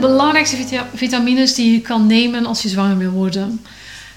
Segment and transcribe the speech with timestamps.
[0.00, 0.56] belangrijkste
[0.94, 3.64] vitamines die je kan nemen als je zwanger wil worden.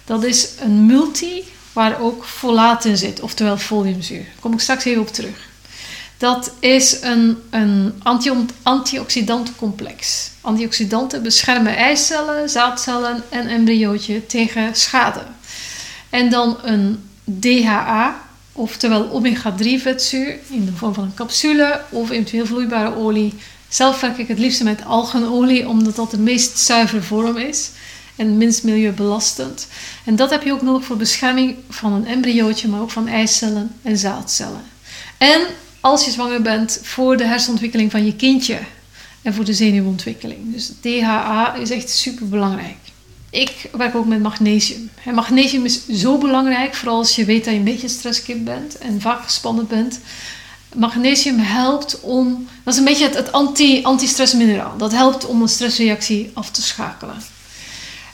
[0.05, 1.43] Dat is een multi
[1.73, 4.23] waar ook folaat in zit, oftewel foliumzuur.
[4.23, 5.47] Daar kom ik straks even op terug.
[6.17, 8.31] Dat is een, een anti
[8.63, 10.29] antioxidantencomplex.
[10.41, 15.21] Antioxidanten beschermen eicellen, zaadcellen en embryootje tegen schade.
[16.09, 22.45] En dan een DHA, oftewel omega-3 vetzuur in de vorm van een capsule of eventueel
[22.45, 23.33] vloeibare olie.
[23.69, 27.69] Zelf werk ik het liefst met algenolie, omdat dat de meest zuivere vorm is
[28.15, 29.67] en minst milieubelastend.
[30.05, 33.71] En dat heb je ook nodig voor bescherming van een embryootje, maar ook van eicellen
[33.81, 34.61] en zaadcellen.
[35.17, 35.41] En
[35.79, 38.59] als je zwanger bent voor de hersenontwikkeling van je kindje
[39.21, 40.53] en voor de zenuwontwikkeling.
[40.53, 42.77] Dus DHA is echt super belangrijk.
[43.29, 44.89] Ik werk ook met magnesium.
[45.05, 48.77] En magnesium is zo belangrijk, vooral als je weet dat je een beetje stresskip bent
[48.77, 49.99] en vaak gespannen bent.
[50.75, 54.77] Magnesium helpt om, dat is een beetje het, anti, anti-stressmineraal.
[54.77, 57.15] Dat helpt om een stressreactie af te schakelen.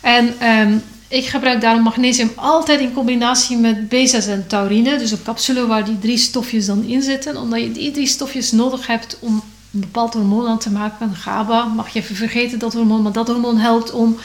[0.02, 4.98] En ehm, ik gebruik daarom magnesium altijd in combinatie met B6 en taurine.
[4.98, 7.38] Dus een capsule waar die drie stofjes dan in zitten.
[7.38, 11.16] Omdat je die drie stofjes nodig hebt om een bepaald hormoon aan te maken.
[11.16, 13.02] GABA, mag je even vergeten dat hormoon.
[13.02, 14.18] Maar dat hormoon helpt om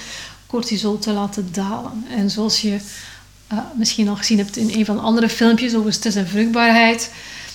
[0.46, 2.04] cortisol te laten dalen.
[2.10, 2.78] En zoals je
[3.52, 7.10] uh, misschien al gezien hebt in een van de andere filmpjes over stress en vruchtbaarheid,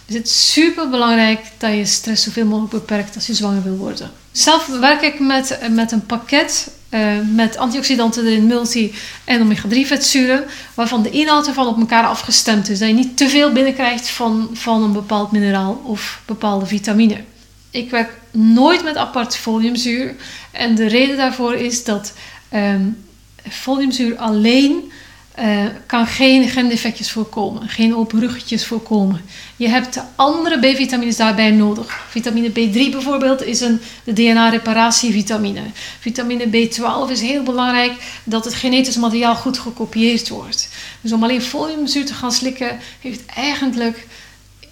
[0.06, 4.12] is het super belangrijk dat je stress zoveel mogelijk beperkt als je zwanger wil worden.
[4.32, 8.94] Zelf werk ik met, met een pakket uh, met antioxidanten erin, multi
[9.24, 10.44] en omega-3 vetzuren,
[10.74, 12.80] waarvan de inhoud ervan op elkaar afgestemd is.
[12.80, 17.24] Dat je niet te veel binnenkrijgt van, van een bepaald mineraal of bepaalde vitamine.
[17.70, 20.16] Ik werk nooit met apart foliumzuur.
[20.52, 22.14] En de reden daarvoor is dat
[22.54, 23.06] um,
[23.50, 24.92] foliumzuur alleen
[25.40, 29.22] uh, kan geen gendefectjes voorkomen, geen open ruggetjes voorkomen.
[29.56, 32.06] Je hebt de andere B-vitamines daarbij nodig.
[32.10, 35.62] Vitamine B3 bijvoorbeeld is een, DNA-reparatievitamine.
[36.00, 37.94] Vitamine B12 is heel belangrijk
[38.24, 40.70] dat het genetisch materiaal goed gekopieerd wordt.
[41.02, 44.08] Dus om alleen foliumzuur te gaan slikken heeft eigenlijk,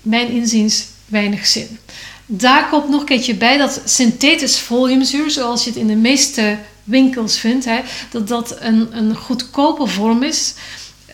[0.02, 1.78] mijn inziens, weinig zin.
[2.26, 6.58] Daar komt nog een keertje bij dat synthetisch foliumzuur, zoals je het in de meeste
[6.92, 7.80] winkels vindt, hè,
[8.12, 10.54] dat dat een, een goedkope vorm is.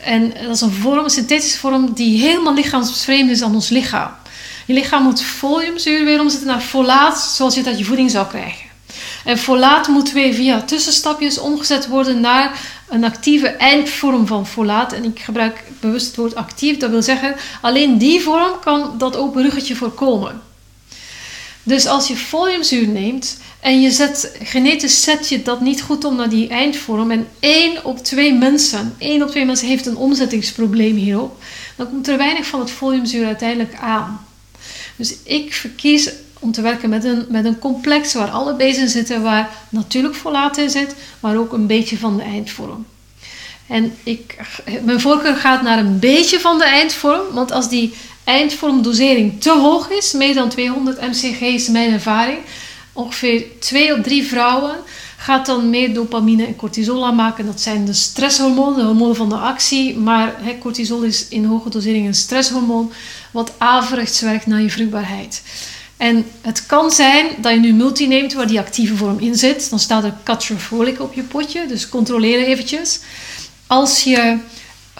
[0.01, 4.11] En dat is een vorm, een synthetische vorm die helemaal lichaamsvreemd is aan ons lichaam.
[4.65, 8.65] Je lichaam moet foliumzuur weer omzetten naar folaat, zoals je dat je voeding zou krijgen.
[9.25, 14.93] En folaat moet weer via tussenstapjes omgezet worden naar een actieve eindvorm van folaat.
[14.93, 16.77] En ik gebruik bewust het woord actief.
[16.77, 20.41] Dat wil zeggen, alleen die vorm kan dat open ruggetje voorkomen.
[21.63, 23.37] Dus als je foliumzuur neemt
[23.67, 27.85] en je zet, genetisch zet je dat niet goed om naar die eindvorm en één
[27.85, 31.43] op twee mensen, één op twee mensen heeft een omzettingsprobleem hierop,
[31.75, 34.25] dan komt er weinig van het foliumzuur uiteindelijk aan.
[34.95, 39.21] Dus ik verkies om te werken met een, met een complex waar alle bezen zitten,
[39.21, 42.85] waar natuurlijk folaat in zit, maar ook een beetje van de eindvorm.
[43.67, 44.35] En ik,
[44.83, 49.89] mijn voorkeur gaat naar een beetje van de eindvorm, want als die eindvormdosering te hoog
[49.89, 52.39] is, meer dan 200 mcg is mijn ervaring,
[52.97, 54.75] ongeveer 2 op 3 vrouwen
[55.17, 57.45] gaat dan meer dopamine en cortisol aanmaken.
[57.45, 59.97] Dat zijn de stresshormonen, de hormonen van de actie.
[59.97, 62.91] Maar cortisol is in hoge dosering een stresshormoon
[63.31, 65.41] wat averechts werkt naar je vruchtbaarheid.
[65.97, 69.69] En het kan zijn dat je nu multi neemt waar die actieve vorm in zit.
[69.69, 72.99] Dan staat er catrofolic op je potje, dus controleer eventjes.
[73.67, 74.37] Als je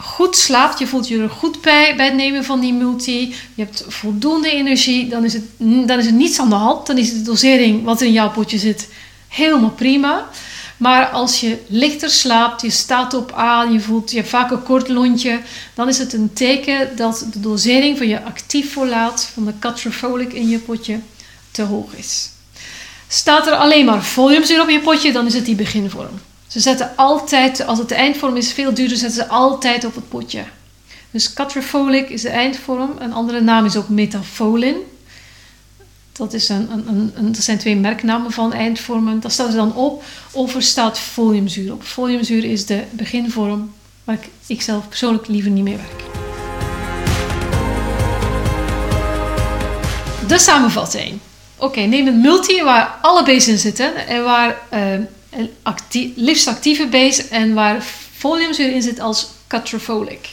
[0.02, 3.64] goed slaapt, je voelt je er goed bij bij het nemen van die multi, je
[3.64, 6.88] hebt voldoende energie, dan is het, dan is het niets aan de hand.
[6.88, 8.90] Dan is de dosering wat in jouw potje zit
[9.28, 10.30] helemaal prima.
[10.78, 14.88] Maar als je lichter slaapt, je staat op aan, je voelt je vaak een kort
[14.88, 15.40] lontje,
[15.74, 20.34] dan is het een teken dat de dosering van je actief folaat, van de catrofolic
[20.34, 21.00] in je potje,
[21.52, 22.30] te hoog is.
[23.08, 26.20] Staat er alleen maar foliumzuur op je potje, dan is het die beginvorm.
[26.48, 30.10] Ze zetten altijd, als het de eindvorm is veel duurder, zetten ze altijd op het
[30.10, 30.44] potje.
[31.12, 32.92] Dus catrofolic is de eindvorm.
[33.00, 34.76] Een andere naam is ook metafolin.
[36.12, 39.20] Dat, is een, een, een, dat zijn twee merknamen van eindvormen.
[39.20, 40.04] Dat staat er dan op.
[40.32, 41.84] Of er staat foliumzuur op.
[41.84, 43.74] Foliumzuur is de beginvorm
[44.04, 44.18] waar
[44.48, 46.04] ik, zelf persoonlijk liever niet mee werk.
[50.28, 51.20] De samenvatting.
[51.58, 54.80] Oké, neem een multi waar alle B's in zitten en waar uh,
[56.16, 57.82] liefst actieve base en waar
[58.18, 60.30] foliumzuur in zit als catrofolic.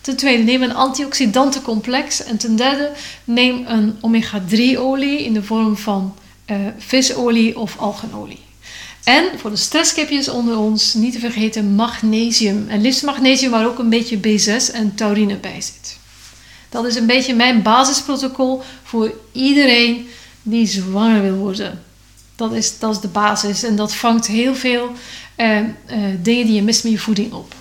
[0.00, 2.24] Ten tweede, neem een antioxidantencomplex.
[2.24, 2.92] En ten derde,
[3.24, 6.14] neem een omega-3 olie in de vorm van
[6.46, 8.38] uh, visolie of algenolie.
[9.04, 12.68] En voor de stresskipjes onder ons, niet te vergeten magnesium.
[12.68, 15.98] En liefst magnesium waar ook een beetje B6 en taurine bij zit.
[16.68, 20.08] Dat is een beetje mijn basisprotocol voor iedereen
[20.42, 21.82] die zwanger wil worden.
[22.36, 23.62] Dat is, dat is de basis.
[23.62, 24.90] En dat vangt heel veel
[25.34, 25.66] eh, eh,
[26.22, 27.54] dingen die je mist met je voeding op.